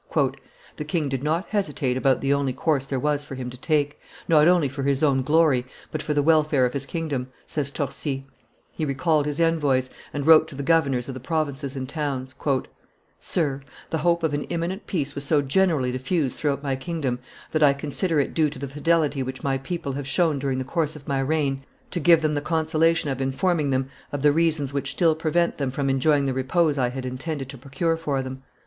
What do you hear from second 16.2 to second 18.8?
throughout my kingdom, that I consider it due to the